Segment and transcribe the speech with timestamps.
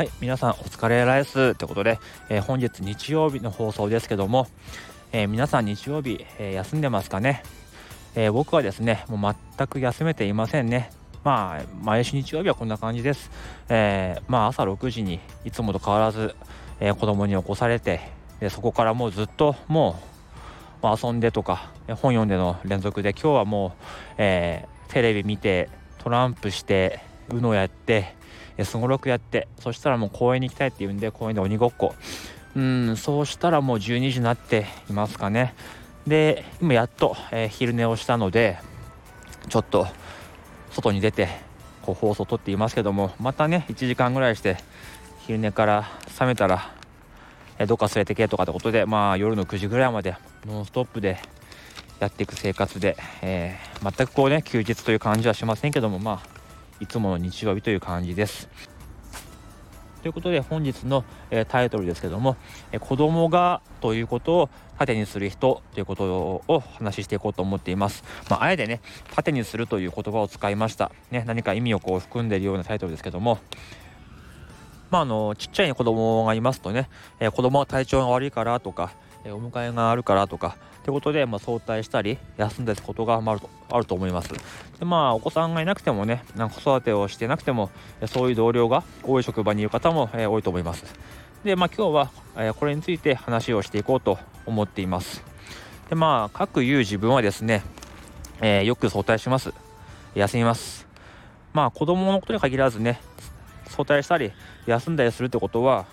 [0.00, 1.98] はい、皆さんお疲れライスということで、
[2.30, 4.46] えー、本日日曜日の放送ですけども、
[5.12, 7.42] えー、皆さん日曜日、えー、休んでますかね、
[8.14, 10.90] え僕はですね、もう全く休めていませんね。
[11.22, 13.30] まあ、毎週日曜日はこんな感じです。
[13.68, 16.34] えまあ、朝6時にいつもと変わらず、
[16.80, 18.00] え子供に起こされて
[18.40, 20.09] で、そこからもうずっともう、
[20.82, 23.70] 遊んでとか、本読んでの連続で、今日はもう、
[24.18, 28.20] えテレビ見て、トランプして、UNO やって、
[28.64, 31.94] すごろくやってそしたらもう公園に行きたいって言うんで公園で鬼ごっこ。
[32.56, 35.54] うんそうしたらもう12時になっていますかね。
[36.06, 38.58] で今やっと、えー、昼寝をしたので
[39.48, 39.86] ちょっと
[40.72, 41.28] 外に出て
[41.82, 44.56] こう放送を撮っていますけどもまたね1時間ぐらいして
[45.26, 46.74] 昼寝から覚めたら、
[47.60, 51.18] え、どっか連れてけとかってことでまあ夜の9時ぐらいまでノンストップで
[52.00, 56.40] やっていく生活で、えー、全くこうね休日という感じはしませんけどもまあ
[56.80, 58.48] いつもの日曜日という感じです。
[60.00, 62.38] ということで本日の、えタイトルですけども、
[62.72, 66.04] え子供がということを盾にする人ということ
[66.48, 68.02] を話していこうと思っています。
[68.30, 68.80] まあ、あえてね、
[69.14, 70.90] 盾にするという言葉を使いました。
[71.10, 73.40] ね、何か意味をこう含んでいるようなタイトルですけども、
[74.90, 76.88] まあ、あのちっちゃい子供がいますとね、
[77.20, 78.92] えー、子供が体調が悪いからとか、
[79.24, 84.32] えー、お迎えがあるからとか、ということで、まあ、早退したり、休んだことがあるとあると思います。
[84.78, 87.70] でまあ、お子さんがいなくてもね、なんか子育てをしてなくても、
[88.06, 90.84] そういう同僚が多い職場にいる方も、えー、多いと思います。
[91.44, 95.22] で、まあ、今日は、えー、これについて話をしていこうと思っています。
[95.88, 97.62] で、まあ、各言う自分はですね、
[98.40, 99.52] えー、よく早退します。
[100.14, 100.88] 休みます。
[101.52, 103.00] まあ、子供のことに限らずね、
[103.70, 104.32] 早退したり、
[104.66, 105.86] 休んだりするってことは、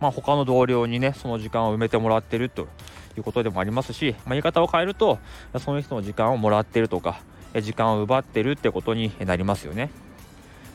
[0.00, 2.68] まあ、他の同僚にね、その時間を埋めてもらってると
[3.18, 5.18] いうことでもありますし、まあ、言い方を変えると
[5.58, 7.20] その人の時間をもらってるとか
[7.60, 9.90] 時間を奪ってるってことになりますよね。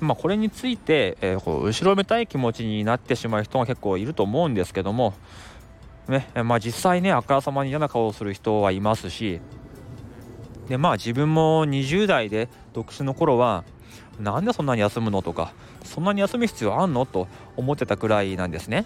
[0.00, 5.14] まあ、これについて、えー、こう後ろめたい気持ちになってしまう人が結構いると思うんですけども、
[6.08, 9.40] ねまあ、実際ねあからさまに嫌な顔をする人はいますし
[10.68, 13.64] でまあ自分も20代で独身の頃は
[14.18, 15.52] なんでそんなに休むのとか
[15.84, 17.06] そんなに休む必要あんの？
[17.06, 18.84] と思ってたくらいなんですね。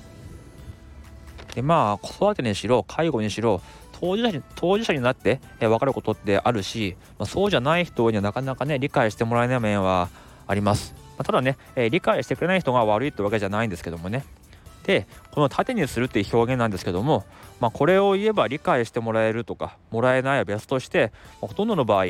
[1.55, 3.63] でまあ子育てにしろ介護にしろ
[4.01, 10.09] 当事者に当事者になって、え分かることってあるし、まあ、そうじゃない人にはなかなかね理解してもらえない面は
[10.47, 14.25] あります、まあ、ただね、えー、理解してくれない人が悪いってわけじゃないんですけどもね。
[14.85, 17.25] でこの縦にするっていう表現なんですけども、
[17.61, 22.07] まあ、これを言えば理解してもらえるとかもらえないは別として、まあ、ほとんどの場合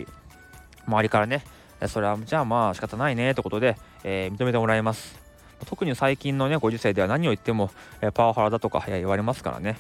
[0.86, 1.44] 周りからね
[1.86, 5.18] それはじゃあまあ仕方ないねってことで、えー、認めてもらえます。
[5.66, 7.70] 特に最近のねご時世では何を言っても、
[8.00, 9.78] えパワハラだとか言われますからね。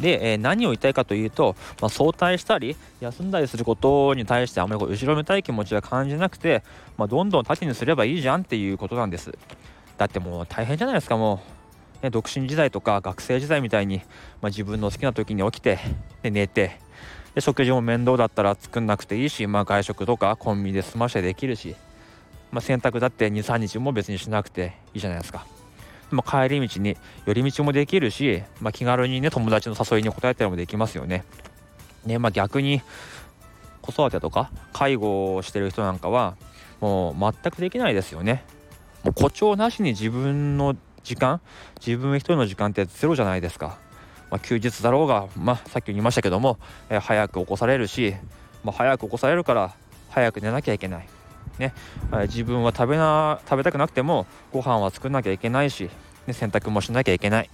[0.00, 6.62] で、えー、何を言いたいかというと、まあ、早退したり休んだりすることに対してあまりこう後ろめたい気持ちは感じなくて、
[6.96, 9.32] まあ、どんどん縦にすればいいじゃんっていうことなんです。
[9.96, 11.40] だってもう大変じゃないですかも
[12.02, 13.98] う、ね、独身時代とか学生時代みたいに、
[14.42, 15.78] まあ、自分の好きな時に起きて
[16.22, 16.80] で寝て
[17.34, 21.76] で食事も面倒だったら作んなくていいし、まあ、外食とかコンビニで済ましてできるし。
[22.54, 25.44] まあ、洗濯だって23日も別にしなくていいじゃないですか。
[26.12, 31.24] まあ、帰り道に寄り道もできるし、まあ、気軽にね友達の誘いに応えたりもできますよね。
[32.06, 32.80] ねまあ、逆に
[33.82, 36.36] 子育てとか介護をしてる人なんかは
[36.80, 38.44] もう全くできないですよね。
[39.02, 41.40] もう誇張なしに自分の時間
[41.84, 43.78] 自分一人の時間ってゼロじゃないですか。
[44.30, 48.14] まあ、休日だろうが、まあ、さっき言いましたけども、えー、早く起こされるし、
[48.62, 49.74] まあ、早く起こされるから
[50.10, 51.08] 早く寝なきゃいけない。
[51.58, 51.72] ね、
[52.22, 55.90] 自分は食べな食べたくなくてもご飯は作んなきゃいけないし、
[56.26, 57.50] ね、洗濯もしなきゃいけない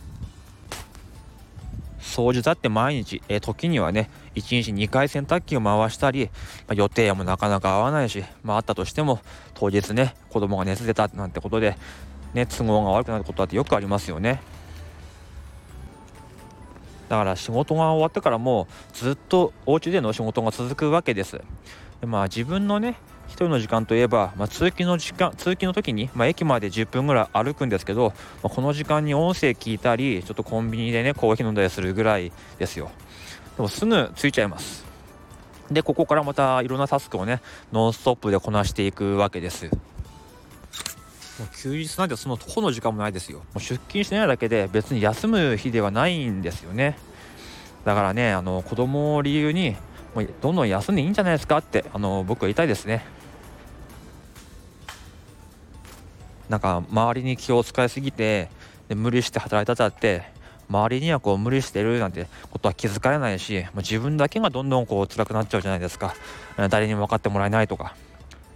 [2.00, 6.30] 掃除だって毎日、え、時にはね1日2回洗濯機を回したり、
[6.66, 9.20] まあ、予定もなかなか合わないし、まあ、あったとしても
[9.54, 11.76] 当日ね子供が熱出たなんてことで、
[12.34, 14.40] ね、都合が悪くなることだってよくありますよね。
[17.08, 21.40] だから仕事が終わってからもずっとお家での仕事が続くわけです。
[22.00, 22.96] でまあ自分のね
[23.30, 28.12] 1人の時間といえば、まあ、通勤の時間通勤の時に、まあ、駅まで10分ぐらい歩くんですけど、
[28.42, 32.90] まあ、この時間に音声聞いたりちょっとコンビニでねコーヒー飲んだりするぐらいですよ。
[33.56, 34.84] でもすぐ着いちゃいます。
[35.70, 37.40] でここからまたいろんなタスクをね
[37.72, 39.66] ノンストップでこなしていくわけです。
[39.66, 39.70] も
[41.46, 43.38] う休日なんてその徒歩の時間もないですよ。
[43.38, 46.98] もう出勤しないだけで別に休む日ではないんですよね。
[47.84, 49.76] だからねあの子供を理由に
[50.14, 53.06] もうどんどん休んでいいんじゃないですかってあの僕は言いたいですね。
[56.50, 58.48] なんか周りに気を使いすぎて
[58.88, 60.24] で無理して働いたたって
[60.68, 66.14] 周りにはこう無理してるなんてことは気づかれないしもう自分だけがどんどんこう辛くなっちゃうじゃないですか
[66.68, 67.94] 誰にも分かってもらえないとか。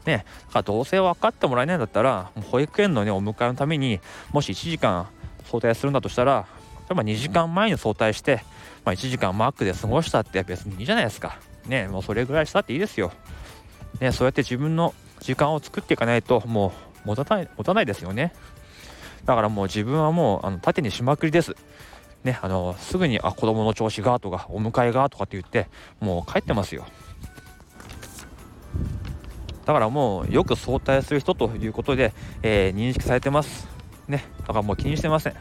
[0.07, 4.01] ね、だからどうせ分かってもらえないんだったら保育園のねお迎えのために
[4.33, 5.09] もし1時間
[5.45, 6.47] 早退するんだとしたら
[6.81, 8.45] 例えば2時間前に早退して、
[8.85, 11.39] まあ、1時間マックで過ごしたって別にいいじゃないですか。
[11.67, 13.13] ねもうそれぐらいしたっていいですよ。
[14.01, 18.33] ねそうやって自分の時間を作っていかないともう持たない持たないですよね。
[19.25, 21.55] だからもう自分はもうあの縦にしまくりです。
[22.25, 25.69] ね、あのすぐにあ子供の調子がとかお迎えがとかって言って
[26.01, 26.87] もう帰ってますよ
[29.67, 33.69] だからもうよく早退する人ということで、えー、認識されてます
[34.09, 35.35] ねだからもう気にしてません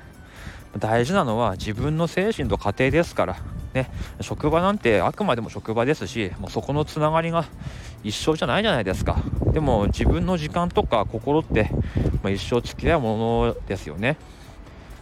[0.78, 3.38] 大事なのは自分の精神と家庭ですから
[3.74, 3.90] ね
[4.22, 7.46] 職場なんてあくまでも職場ですしもうそこのつながりが
[8.04, 9.18] 一生じゃないじゃないですか。
[9.54, 11.70] でも自分の時間とか心って、
[12.22, 14.18] まあ、一生付き合うものですよね。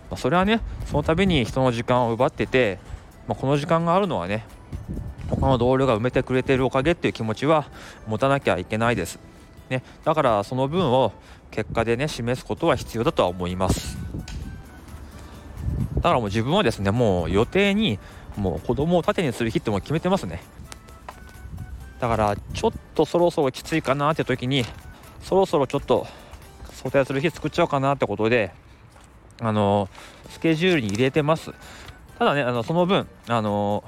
[0.09, 2.79] まあ、それはねその度に人の時間を奪ってて、
[3.27, 4.45] まあ、この時間があるのはね
[5.29, 7.65] 他の同僚が埋めてくれてるおかげっていう気持ちは
[8.07, 9.19] 持たなきゃいけないです、
[9.69, 11.13] ね、だからその分を
[11.49, 13.97] 結果でね示すことは必要だとは思います。
[15.95, 17.99] だからもう自分はですねもう予定に
[18.37, 20.41] もう子供を盾にする日っても決めてますね。
[21.99, 24.65] だからちょっとそろそろきついかなって時に
[25.21, 26.07] そろそろちょっと
[26.71, 28.51] 早退する日作っちゃおうかなってことで
[29.39, 29.87] あの
[30.29, 31.51] スケジュールに入れてます。
[32.17, 33.83] ただねあのその分あの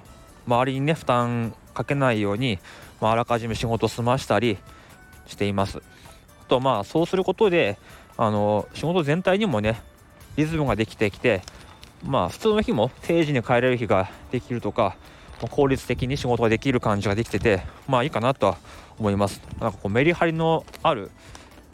[0.48, 2.60] 周りにね負担かけないように、
[3.02, 4.58] まあ、らかじめ仕事済ましたり
[5.26, 5.80] しています。
[5.80, 7.80] あとまあそうすることで
[8.18, 9.82] あの仕事全体にもね
[10.36, 11.42] リズムができてきて
[12.06, 14.96] まあ普通の日も定時に帰れる日ができるとか
[15.50, 18.58] 効率的に仕事ができる感じができててまあいいかなとは
[19.00, 19.42] 思います。
[19.60, 21.12] なんかこうメリハリのある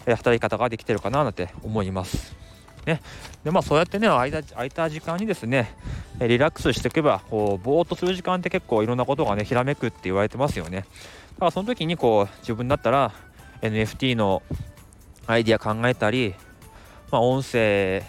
[0.05, 2.35] 働き方ができてるかななんて思います。
[2.85, 3.01] ね。
[3.43, 5.75] でまあそうやってね空いた空いた時間にですね
[6.19, 10.85] リラックスしていけばこうぼーっとする時間って結構いろんなことがねひらめくって言われてますよね。
[11.33, 13.13] だからその時にこう自分だったら
[13.61, 14.41] NFT の
[15.27, 16.33] アイディア考えたり、
[17.11, 18.03] まあ、音声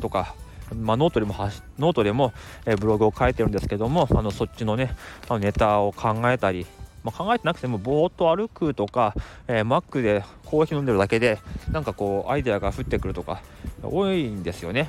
[0.00, 0.34] とか
[0.74, 1.34] まあ、ノートでも
[1.78, 2.32] ノートでも、
[2.66, 4.94] えブログを書いてるんですけどもあのそっちのね
[5.28, 6.66] あのネタを考えたり
[7.02, 9.14] まあ、考えてなくてもぼーっと歩くとか、
[9.48, 11.38] えー、マックでコーヒー飲んでるだけで
[11.70, 13.42] なんかこうアイデアが降ってくるとか
[13.82, 14.88] 多いんですよね。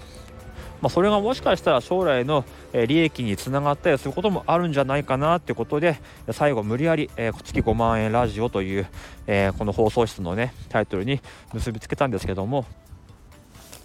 [0.81, 2.43] まあ、それがもしかしたら将来の
[2.73, 5.97] 利益につながったりすることもあるんじゃないかなってことで
[6.31, 8.87] 最後無理やり、え、月5万円ラジオという、
[9.25, 11.21] え、この放送室のねタイトルに
[11.53, 12.65] 結びつけたんですけども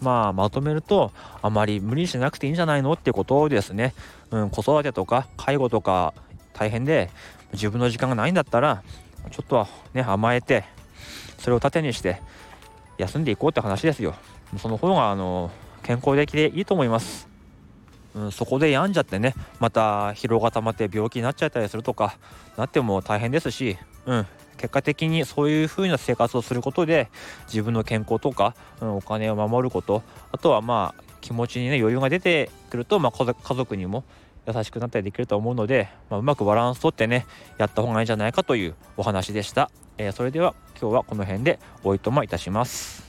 [0.01, 1.13] まあまとめると
[1.43, 3.95] あまり無理しなくていいんじゃないのってことですね、
[4.31, 6.15] うん、子育てとか介護とか
[6.53, 7.11] 大変で
[7.53, 8.83] 自分の時間がないんだったら
[9.31, 10.65] ちょっとはね甘えて
[11.39, 12.21] それを盾にして
[12.99, 14.15] 休んでいこうって話ですよ。
[14.57, 15.51] その方があの
[15.83, 17.29] 健康的でいいと思います、
[18.15, 22.17] うん、そこで病んじゃってねまた疲労が溜まって病気になっちゃったりするとか
[22.57, 24.27] なっても大変ですし、うん、
[24.59, 27.09] 結果的にそういう風な生活をすることで
[27.47, 34.05] 自分の健康とか、うん、お金を守ることあとはまあ気持ちにね余裕が出てくると、まあ、家族にも
[34.47, 37.27] 優しくなったりできると思うので、まあ、うまくバランスとってね
[37.59, 43.08] やった方がいいんじゃないかというお話でした、えー、それでは今日はこの辺でおいとまいたします。